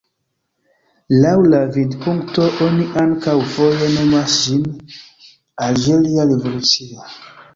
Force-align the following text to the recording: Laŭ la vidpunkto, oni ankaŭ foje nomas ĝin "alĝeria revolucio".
Laŭ 1.15 1.33
la 1.53 1.59
vidpunkto, 1.75 2.45
oni 2.69 2.87
ankaŭ 3.03 3.35
foje 3.55 3.91
nomas 3.97 4.39
ĝin 4.47 4.65
"alĝeria 5.67 6.27
revolucio". 6.33 7.07